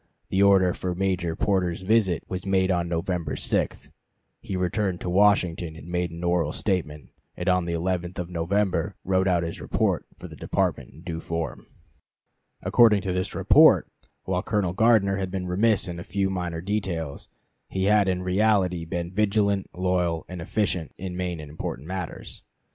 [0.29, 3.91] The order for Major Porter's visit was made on November 6;
[4.39, 8.95] he returned to Washington and made an oral statement, and on the 11th of November
[9.03, 11.67] wrote out his report for the Department in due form.
[11.67, 12.65] Doubleday, "Forts Sumter and Moultrie," p.
[12.65, 12.67] 19.
[12.67, 13.91] According to this report,
[14.23, 17.29] while Colonel Gardner had been remiss in a few minor details,
[17.69, 22.41] he had in reality been vigilant, loyal, and efficient in main and important matters.